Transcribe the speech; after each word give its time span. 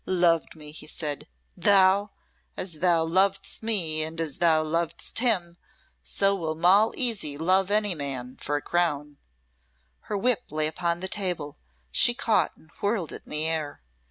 "Loved 0.07 0.55
me!" 0.55 0.71
he 0.71 0.87
said. 0.87 1.27
"Thou! 1.55 2.09
As 2.57 2.79
thou 2.79 3.03
lovedst 3.05 3.61
me 3.61 4.01
and 4.01 4.19
as 4.19 4.39
thou 4.39 4.63
lovest 4.63 5.19
him 5.19 5.57
so 6.01 6.33
will 6.33 6.55
Moll 6.55 6.91
Easy 6.97 7.37
love 7.37 7.69
any 7.69 7.93
man 7.93 8.35
for 8.37 8.55
a 8.55 8.63
crown." 8.63 9.19
Her 10.09 10.17
whip 10.17 10.45
lay 10.49 10.65
upon 10.65 11.01
the 11.01 11.07
table, 11.07 11.59
she 11.91 12.15
caught 12.15 12.57
and 12.57 12.71
whirled 12.81 13.11
it 13.11 13.21
in 13.27 13.29
the 13.29 13.45
air. 13.45 13.83